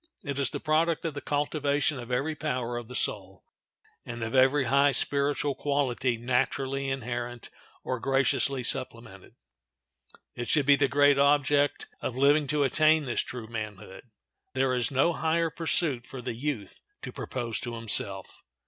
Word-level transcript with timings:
It 0.23 0.39
is 0.39 0.49
the 0.49 0.59
product 0.59 1.05
of 1.05 1.13
the 1.13 1.21
cultivation 1.21 1.99
of 1.99 2.11
every 2.11 2.33
power 2.33 2.75
of 2.75 2.87
the 2.87 2.95
soul, 2.95 3.43
and 4.03 4.23
of 4.23 4.33
every 4.33 4.63
high 4.63 4.93
spiritual 4.93 5.53
quality 5.53 6.17
naturally 6.17 6.89
inherent 6.89 7.51
or 7.83 7.99
graciously 7.99 8.63
supplemented. 8.63 9.35
It 10.33 10.49
should 10.49 10.65
be 10.65 10.75
the 10.75 10.87
great 10.87 11.19
object 11.19 11.85
of 12.01 12.15
living 12.17 12.47
to 12.47 12.63
attain 12.63 13.05
this 13.05 13.21
true 13.21 13.45
manhood. 13.47 14.05
There 14.55 14.73
is 14.73 14.89
no 14.89 15.13
higher 15.13 15.51
pursuit 15.51 16.07
for 16.07 16.19
the 16.19 16.33
youth 16.33 16.81
to 17.03 17.11
propose 17.13 17.59
to 17.59 17.75
himself. 17.75 18.41